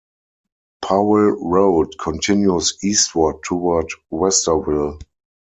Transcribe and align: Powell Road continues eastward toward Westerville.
Powell 0.81 1.37
Road 1.47 1.91
continues 1.99 2.75
eastward 2.81 3.35
toward 3.43 3.85
Westerville. 4.11 4.99